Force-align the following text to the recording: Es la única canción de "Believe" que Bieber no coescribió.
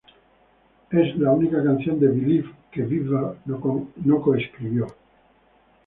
Es 0.89 1.15
la 1.19 1.29
única 1.29 1.63
canción 1.63 1.99
de 1.99 2.07
"Believe" 2.07 2.49
que 2.71 2.81
Bieber 2.81 3.35
no 3.45 4.19
coescribió. 4.23 4.87